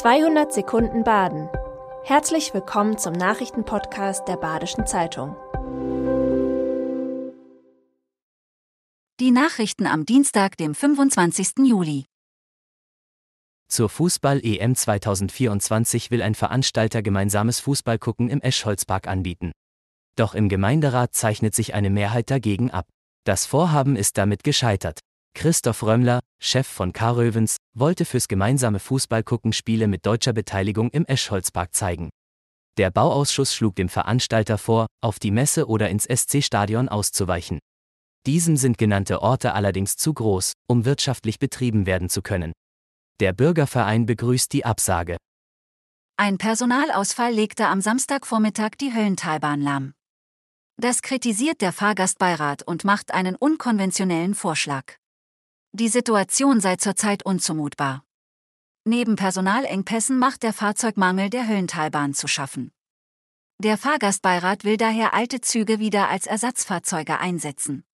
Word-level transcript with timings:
200 0.00 0.50
Sekunden 0.50 1.04
Baden. 1.04 1.50
Herzlich 2.04 2.54
willkommen 2.54 2.96
zum 2.96 3.12
Nachrichtenpodcast 3.12 4.26
der 4.26 4.38
Badischen 4.38 4.86
Zeitung. 4.86 5.36
Die 9.20 9.30
Nachrichten 9.30 9.86
am 9.86 10.06
Dienstag, 10.06 10.56
dem 10.56 10.74
25. 10.74 11.66
Juli. 11.66 12.06
Zur 13.68 13.90
Fußball-EM 13.90 14.74
2024 14.74 16.10
will 16.10 16.22
ein 16.22 16.34
Veranstalter 16.34 17.02
gemeinsames 17.02 17.60
Fußballgucken 17.60 18.30
im 18.30 18.40
Eschholzpark 18.40 19.06
anbieten. 19.06 19.52
Doch 20.16 20.34
im 20.34 20.48
Gemeinderat 20.48 21.12
zeichnet 21.12 21.54
sich 21.54 21.74
eine 21.74 21.90
Mehrheit 21.90 22.30
dagegen 22.30 22.70
ab. 22.70 22.86
Das 23.24 23.44
Vorhaben 23.44 23.96
ist 23.96 24.16
damit 24.16 24.44
gescheitert. 24.44 25.00
Christoph 25.34 25.82
Römmler, 25.82 26.20
Chef 26.38 26.66
von 26.66 26.92
Karövens, 26.92 27.56
wollte 27.74 28.04
fürs 28.04 28.28
gemeinsame 28.28 28.78
Fußballgucken 28.78 29.52
Spiele 29.52 29.88
mit 29.88 30.04
deutscher 30.04 30.32
Beteiligung 30.32 30.90
im 30.90 31.04
Eschholzpark 31.06 31.74
zeigen. 31.74 32.10
Der 32.76 32.90
Bauausschuss 32.90 33.54
schlug 33.54 33.76
dem 33.76 33.88
Veranstalter 33.88 34.58
vor, 34.58 34.86
auf 35.02 35.18
die 35.18 35.30
Messe 35.30 35.66
oder 35.66 35.90
ins 35.90 36.04
SC-Stadion 36.04 36.88
auszuweichen. 36.88 37.58
Diesem 38.26 38.56
sind 38.56 38.76
genannte 38.76 39.22
Orte 39.22 39.54
allerdings 39.54 39.96
zu 39.96 40.12
groß, 40.12 40.52
um 40.68 40.84
wirtschaftlich 40.84 41.38
betrieben 41.38 41.86
werden 41.86 42.08
zu 42.08 42.22
können. 42.22 42.52
Der 43.20 43.32
Bürgerverein 43.32 44.06
begrüßt 44.06 44.52
die 44.52 44.64
Absage. 44.64 45.16
Ein 46.16 46.36
Personalausfall 46.36 47.32
legte 47.32 47.66
am 47.66 47.80
Samstagvormittag 47.80 48.72
die 48.78 48.92
Höllentalbahn 48.92 49.62
lahm. 49.62 49.92
Das 50.76 51.02
kritisiert 51.02 51.60
der 51.62 51.72
Fahrgastbeirat 51.72 52.62
und 52.62 52.84
macht 52.84 53.12
einen 53.12 53.36
unkonventionellen 53.36 54.34
Vorschlag. 54.34 54.96
Die 55.72 55.88
Situation 55.88 56.60
sei 56.60 56.76
zurzeit 56.76 57.24
unzumutbar. 57.24 58.04
Neben 58.84 59.14
Personalengpässen 59.14 60.18
macht 60.18 60.42
der 60.42 60.52
Fahrzeugmangel 60.52 61.30
der 61.30 61.46
Höllentalbahn 61.46 62.12
zu 62.12 62.26
schaffen. 62.26 62.72
Der 63.58 63.78
Fahrgastbeirat 63.78 64.64
will 64.64 64.76
daher 64.76 65.14
alte 65.14 65.40
Züge 65.40 65.78
wieder 65.78 66.08
als 66.08 66.26
Ersatzfahrzeuge 66.26 67.20
einsetzen. 67.20 67.84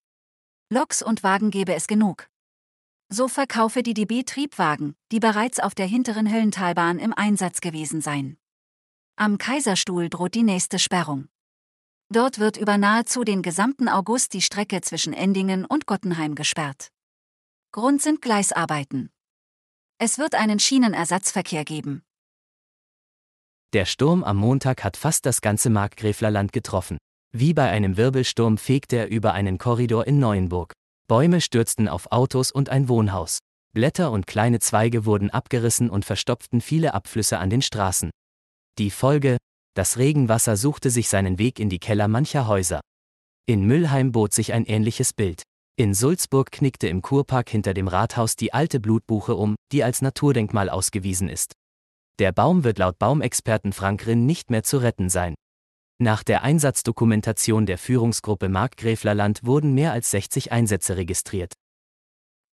Loks 0.70 1.02
und 1.02 1.22
Wagen 1.22 1.50
gebe 1.50 1.74
es 1.74 1.86
genug. 1.86 2.28
So 3.10 3.28
verkaufe 3.28 3.82
die 3.82 3.94
DB 3.94 4.22
Triebwagen, 4.22 4.96
die 5.12 5.20
bereits 5.20 5.60
auf 5.60 5.74
der 5.74 5.86
hinteren 5.86 6.32
Höllentalbahn 6.32 6.98
im 6.98 7.12
Einsatz 7.12 7.60
gewesen 7.60 8.00
seien. 8.00 8.38
Am 9.16 9.36
Kaiserstuhl 9.36 10.08
droht 10.08 10.34
die 10.34 10.44
nächste 10.44 10.78
Sperrung. 10.78 11.28
Dort 12.08 12.38
wird 12.38 12.56
über 12.56 12.78
nahezu 12.78 13.22
den 13.22 13.42
gesamten 13.42 13.88
August 13.88 14.32
die 14.32 14.42
Strecke 14.42 14.80
zwischen 14.80 15.12
Endingen 15.12 15.66
und 15.66 15.86
Gottenheim 15.86 16.34
gesperrt. 16.34 16.90
Grund 17.72 18.00
sind 18.00 18.22
Gleisarbeiten. 18.22 19.10
Es 19.98 20.18
wird 20.18 20.34
einen 20.34 20.58
Schienenersatzverkehr 20.58 21.64
geben. 21.64 22.02
Der 23.72 23.84
Sturm 23.84 24.24
am 24.24 24.36
Montag 24.36 24.84
hat 24.84 24.96
fast 24.96 25.26
das 25.26 25.40
ganze 25.40 25.70
Markgräflerland 25.70 26.52
getroffen. 26.52 26.98
Wie 27.32 27.52
bei 27.52 27.68
einem 27.70 27.96
Wirbelsturm 27.96 28.56
fegte 28.56 28.96
er 28.96 29.08
über 29.08 29.34
einen 29.34 29.58
Korridor 29.58 30.06
in 30.06 30.18
Neuenburg. 30.18 30.72
Bäume 31.08 31.40
stürzten 31.40 31.88
auf 31.88 32.10
Autos 32.12 32.50
und 32.50 32.68
ein 32.68 32.88
Wohnhaus. 32.88 33.40
Blätter 33.74 34.10
und 34.10 34.26
kleine 34.26 34.58
Zweige 34.58 35.04
wurden 35.04 35.30
abgerissen 35.30 35.90
und 35.90 36.04
verstopften 36.04 36.62
viele 36.62 36.94
Abflüsse 36.94 37.38
an 37.38 37.50
den 37.50 37.60
Straßen. 37.60 38.10
Die 38.78 38.90
Folge, 38.90 39.36
das 39.74 39.98
Regenwasser 39.98 40.56
suchte 40.56 40.88
sich 40.88 41.10
seinen 41.10 41.38
Weg 41.38 41.60
in 41.60 41.68
die 41.68 41.78
Keller 41.78 42.08
mancher 42.08 42.46
Häuser. 42.46 42.80
In 43.46 43.66
Müllheim 43.66 44.12
bot 44.12 44.32
sich 44.32 44.54
ein 44.54 44.64
ähnliches 44.64 45.12
Bild. 45.12 45.42
In 45.78 45.92
Sulzburg 45.92 46.52
knickte 46.52 46.88
im 46.88 47.02
Kurpark 47.02 47.50
hinter 47.50 47.74
dem 47.74 47.86
Rathaus 47.86 48.34
die 48.34 48.54
alte 48.54 48.80
Blutbuche 48.80 49.34
um, 49.34 49.56
die 49.72 49.84
als 49.84 50.00
Naturdenkmal 50.00 50.70
ausgewiesen 50.70 51.28
ist. 51.28 51.52
Der 52.18 52.32
Baum 52.32 52.64
wird 52.64 52.78
laut 52.78 52.98
Baumexperten 52.98 53.74
Frank 53.74 54.06
Rinn 54.06 54.24
nicht 54.24 54.48
mehr 54.48 54.62
zu 54.62 54.78
retten 54.78 55.10
sein. 55.10 55.34
Nach 55.98 56.22
der 56.22 56.42
Einsatzdokumentation 56.42 57.66
der 57.66 57.76
Führungsgruppe 57.76 58.48
Markgräflerland 58.48 59.44
wurden 59.44 59.74
mehr 59.74 59.92
als 59.92 60.10
60 60.12 60.50
Einsätze 60.50 60.96
registriert. 60.96 61.52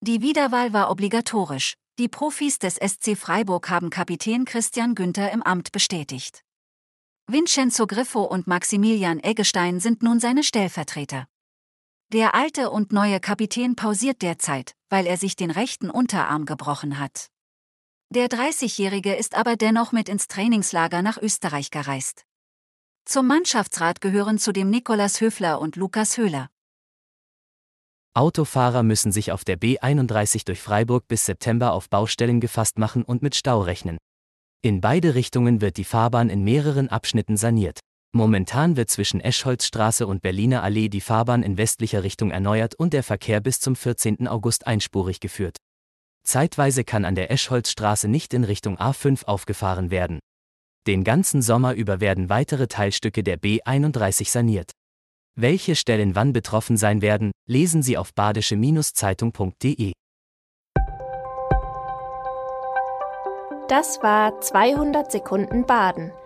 Die 0.01 0.21
Wiederwahl 0.21 0.73
war 0.73 0.91
obligatorisch. 0.91 1.75
Die 1.99 2.09
Profis 2.09 2.59
des 2.59 2.75
SC 2.75 3.15
Freiburg 3.15 3.69
haben 3.69 3.89
Kapitän 3.89 4.43
Christian 4.43 4.95
Günther 4.95 5.31
im 5.31 5.41
Amt 5.43 5.71
bestätigt. 5.71 6.41
Vincenzo 7.27 7.87
Griffo 7.87 8.23
und 8.23 8.47
Maximilian 8.47 9.21
Eggestein 9.21 9.79
sind 9.79 10.03
nun 10.03 10.19
seine 10.19 10.43
Stellvertreter. 10.43 11.25
Der 12.11 12.35
alte 12.35 12.69
und 12.69 12.91
neue 12.91 13.19
Kapitän 13.19 13.75
pausiert 13.75 14.21
derzeit, 14.21 14.75
weil 14.89 15.07
er 15.07 15.17
sich 15.17 15.35
den 15.35 15.51
rechten 15.51 15.89
Unterarm 15.89 16.45
gebrochen 16.45 16.99
hat. 16.99 17.29
Der 18.09 18.27
30-Jährige 18.27 19.15
ist 19.15 19.35
aber 19.35 19.55
dennoch 19.55 19.91
mit 19.91 20.09
ins 20.09 20.27
Trainingslager 20.27 21.01
nach 21.01 21.17
Österreich 21.17 21.71
gereist. 21.71 22.25
Zum 23.05 23.27
Mannschaftsrat 23.27 24.01
gehören 24.01 24.37
zudem 24.37 24.69
Nikolas 24.69 25.19
Höfler 25.19 25.59
und 25.59 25.75
Lukas 25.75 26.17
Höhler. 26.17 26.49
Autofahrer 28.13 28.83
müssen 28.83 29.11
sich 29.11 29.31
auf 29.31 29.43
der 29.43 29.59
B31 29.59 30.45
durch 30.45 30.61
Freiburg 30.61 31.07
bis 31.07 31.25
September 31.25 31.73
auf 31.73 31.89
Baustellen 31.89 32.39
gefasst 32.39 32.77
machen 32.77 33.03
und 33.03 33.23
mit 33.23 33.35
Stau 33.35 33.61
rechnen. 33.61 33.97
In 34.61 34.79
beide 34.79 35.15
Richtungen 35.15 35.61
wird 35.61 35.77
die 35.77 35.83
Fahrbahn 35.83 36.29
in 36.29 36.43
mehreren 36.43 36.89
Abschnitten 36.89 37.35
saniert. 37.35 37.79
Momentan 38.15 38.77
wird 38.77 38.91
zwischen 38.91 39.19
Eschholzstraße 39.21 40.05
und 40.05 40.21
Berliner 40.21 40.61
Allee 40.61 40.87
die 40.87 41.01
Fahrbahn 41.01 41.41
in 41.41 41.57
westlicher 41.57 42.03
Richtung 42.03 42.29
erneuert 42.29 42.75
und 42.75 42.93
der 42.93 43.01
Verkehr 43.01 43.39
bis 43.39 43.59
zum 43.59 43.75
14. 43.75 44.27
August 44.27 44.67
einspurig 44.67 45.19
geführt. 45.19 45.57
Zeitweise 46.23 46.83
kann 46.83 47.05
an 47.05 47.15
der 47.15 47.31
Eschholzstraße 47.31 48.07
nicht 48.07 48.35
in 48.35 48.43
Richtung 48.43 48.77
A5 48.77 49.25
aufgefahren 49.25 49.89
werden. 49.89 50.19
Den 50.85 51.03
ganzen 51.03 51.41
Sommer 51.41 51.73
über 51.73 52.01
werden 52.01 52.29
weitere 52.29 52.67
Teilstücke 52.67 53.23
der 53.23 53.39
B31 53.39 54.29
saniert. 54.29 54.73
Welche 55.35 55.75
Stellen 55.75 56.13
wann 56.13 56.33
betroffen 56.33 56.77
sein 56.77 57.01
werden, 57.01 57.31
lesen 57.49 57.81
Sie 57.81 57.97
auf 57.97 58.13
badische-zeitung.de. 58.13 59.91
Das 63.69 64.03
war 64.03 64.39
200 64.39 65.11
Sekunden 65.11 65.65
Baden. 65.65 66.11